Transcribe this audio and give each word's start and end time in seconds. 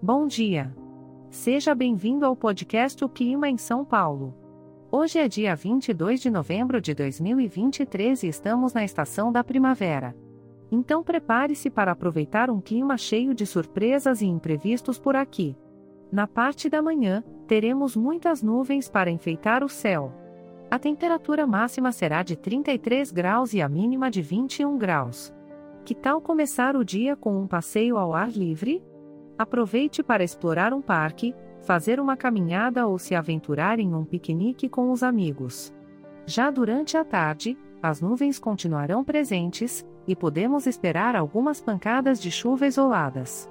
Bom 0.00 0.28
dia. 0.28 0.72
Seja 1.28 1.74
bem-vindo 1.74 2.24
ao 2.24 2.36
podcast 2.36 3.04
O 3.04 3.08
Clima 3.08 3.48
em 3.48 3.56
São 3.56 3.84
Paulo. 3.84 4.32
Hoje 4.92 5.18
é 5.18 5.26
dia 5.26 5.56
22 5.56 6.20
de 6.20 6.30
novembro 6.30 6.80
de 6.80 6.94
2023 6.94 8.22
e 8.22 8.28
estamos 8.28 8.72
na 8.72 8.84
estação 8.84 9.32
da 9.32 9.42
primavera. 9.42 10.14
Então 10.70 11.02
prepare-se 11.02 11.68
para 11.68 11.90
aproveitar 11.90 12.48
um 12.48 12.60
clima 12.60 12.96
cheio 12.96 13.34
de 13.34 13.44
surpresas 13.44 14.22
e 14.22 14.26
imprevistos 14.26 15.00
por 15.00 15.16
aqui. 15.16 15.56
Na 16.12 16.28
parte 16.28 16.70
da 16.70 16.80
manhã, 16.80 17.24
teremos 17.48 17.96
muitas 17.96 18.40
nuvens 18.40 18.88
para 18.88 19.10
enfeitar 19.10 19.64
o 19.64 19.68
céu. 19.68 20.12
A 20.70 20.78
temperatura 20.78 21.44
máxima 21.44 21.90
será 21.90 22.22
de 22.22 22.36
33 22.36 23.10
graus 23.10 23.52
e 23.52 23.60
a 23.60 23.68
mínima 23.68 24.12
de 24.12 24.22
21 24.22 24.78
graus. 24.78 25.34
Que 25.84 25.94
tal 25.94 26.20
começar 26.20 26.76
o 26.76 26.84
dia 26.84 27.16
com 27.16 27.36
um 27.36 27.48
passeio 27.48 27.96
ao 27.96 28.14
ar 28.14 28.30
livre? 28.30 28.80
Aproveite 29.38 30.02
para 30.02 30.24
explorar 30.24 30.72
um 30.72 30.82
parque, 30.82 31.34
fazer 31.62 32.00
uma 32.00 32.16
caminhada 32.16 32.86
ou 32.86 32.98
se 32.98 33.14
aventurar 33.14 33.78
em 33.78 33.94
um 33.94 34.04
piquenique 34.04 34.68
com 34.68 34.90
os 34.90 35.02
amigos. 35.02 35.72
Já 36.26 36.50
durante 36.50 36.96
a 36.96 37.04
tarde, 37.04 37.56
as 37.82 38.00
nuvens 38.00 38.38
continuarão 38.38 39.04
presentes, 39.04 39.86
e 40.06 40.16
podemos 40.16 40.66
esperar 40.66 41.14
algumas 41.14 41.60
pancadas 41.60 42.20
de 42.20 42.30
chuva 42.30 42.66
isoladas. 42.66 43.48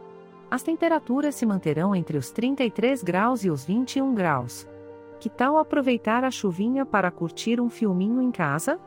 As 0.50 0.64
temperaturas 0.64 1.36
se 1.36 1.46
manterão 1.46 1.96
entre 1.96 2.18
os 2.18 2.32
33 2.32 3.04
graus 3.04 3.44
e 3.44 3.50
os 3.50 3.64
21 3.64 4.14
graus. 4.16 4.68
Que 5.20 5.30
tal 5.30 5.58
aproveitar 5.58 6.24
a 6.24 6.32
chuvinha 6.32 6.86
para 6.86 7.12
curtir 7.12 7.62
um 7.62 7.70
filminho 7.70 8.22
em 8.22 8.32
casa? 8.32 8.80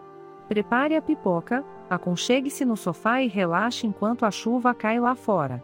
Prepare 0.49 0.97
a 0.97 1.03
pipoca, 1.03 1.65
aconchegue-se 1.89 2.65
no 2.65 2.77
sofá 2.77 3.23
e 3.23 3.29
relaxe 3.29 3.87
enquanto 3.87 4.25
a 4.25 4.31
chuva 4.31 4.75
cai 4.75 4.99
lá 4.99 5.15
fora. 5.15 5.63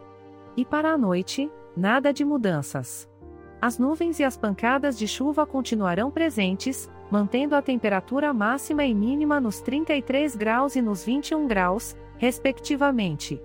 E 0.57 0.65
para 0.65 0.91
a 0.91 0.97
noite, 0.97 1.51
nada 1.75 2.11
de 2.11 2.25
mudanças. 2.25 3.07
As 3.61 3.77
nuvens 3.77 4.19
e 4.19 4.23
as 4.23 4.35
pancadas 4.35 4.97
de 4.97 5.07
chuva 5.07 5.45
continuarão 5.45 6.09
presentes, 6.09 6.89
mantendo 7.11 7.55
a 7.55 7.61
temperatura 7.61 8.33
máxima 8.33 8.83
e 8.83 8.93
mínima 8.93 9.39
nos 9.39 9.61
33 9.61 10.35
graus 10.35 10.75
e 10.75 10.81
nos 10.81 11.05
21 11.05 11.45
graus, 11.47 11.95
respectivamente. 12.17 13.39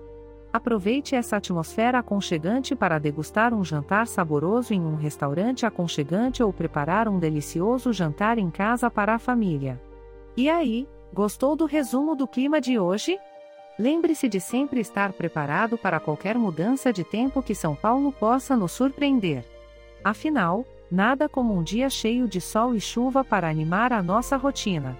Aproveite 0.50 1.14
essa 1.14 1.36
atmosfera 1.36 1.98
aconchegante 1.98 2.74
para 2.74 2.98
degustar 2.98 3.52
um 3.52 3.62
jantar 3.62 4.06
saboroso 4.06 4.72
em 4.72 4.80
um 4.80 4.96
restaurante 4.96 5.66
aconchegante 5.66 6.42
ou 6.42 6.50
preparar 6.50 7.08
um 7.08 7.18
delicioso 7.18 7.92
jantar 7.92 8.38
em 8.38 8.50
casa 8.50 8.90
para 8.90 9.14
a 9.14 9.18
família. 9.18 9.80
E 10.34 10.48
aí, 10.48 10.88
gostou 11.12 11.54
do 11.54 11.66
resumo 11.66 12.14
do 12.14 12.26
clima 12.26 12.58
de 12.58 12.78
hoje? 12.78 13.18
Lembre-se 13.78 14.28
de 14.28 14.38
sempre 14.38 14.80
estar 14.80 15.12
preparado 15.12 15.78
para 15.78 15.98
qualquer 15.98 16.36
mudança 16.36 16.92
de 16.92 17.02
tempo 17.02 17.42
que 17.42 17.54
São 17.54 17.74
Paulo 17.74 18.12
possa 18.12 18.56
nos 18.56 18.72
surpreender. 18.72 19.44
Afinal, 20.04 20.66
nada 20.90 21.28
como 21.28 21.56
um 21.56 21.62
dia 21.62 21.88
cheio 21.88 22.28
de 22.28 22.40
sol 22.40 22.74
e 22.74 22.80
chuva 22.80 23.24
para 23.24 23.48
animar 23.48 23.92
a 23.92 24.02
nossa 24.02 24.36
rotina. 24.36 24.96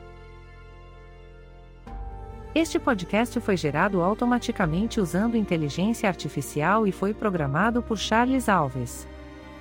Este 2.55 2.79
podcast 2.79 3.39
foi 3.41 3.56
gerado 3.56 4.03
automaticamente 4.03 5.01
usando 5.01 5.36
inteligência 5.36 6.09
artificial 6.09 6.86
e 6.86 6.92
foi 6.92 7.12
programado 7.12 7.83
por 7.83 7.98
Charles 7.98 8.48
Alves. 8.48 9.09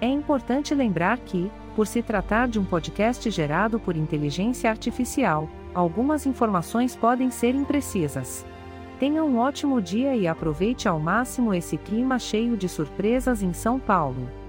É 0.00 0.06
importante 0.06 0.72
lembrar 0.76 1.18
que, 1.18 1.50
por 1.74 1.88
se 1.88 2.00
tratar 2.02 2.46
de 2.46 2.60
um 2.60 2.64
podcast 2.64 3.28
gerado 3.28 3.80
por 3.80 3.96
inteligência 3.96 4.70
artificial, 4.70 5.48
algumas 5.74 6.24
informações 6.24 6.94
podem 6.94 7.32
ser 7.32 7.56
imprecisas. 7.56 8.46
Tenha 9.00 9.24
um 9.24 9.38
ótimo 9.38 9.82
dia 9.82 10.14
e 10.14 10.28
aproveite 10.28 10.88
ao 10.88 11.00
máximo 11.00 11.52
esse 11.52 11.76
clima 11.76 12.16
cheio 12.16 12.56
de 12.56 12.68
surpresas 12.68 13.42
em 13.42 13.52
São 13.52 13.80
Paulo. 13.80 14.45